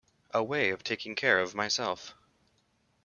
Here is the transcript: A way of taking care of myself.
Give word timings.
A 0.33 0.43
way 0.43 0.71
of 0.71 0.83
taking 0.83 1.13
care 1.13 1.39
of 1.39 1.53
myself. 1.53 2.15